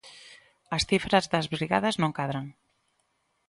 [0.75, 2.45] As cifras das brigadas non cadran.